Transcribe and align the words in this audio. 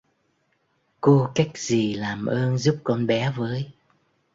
cô 1.01 1.27
cách 1.35 1.57
gì 1.57 1.93
làm 1.93 2.25
ơn 2.25 2.57
giúp 2.57 2.77
con 2.83 3.07
bé 3.07 3.31
với 3.37 3.71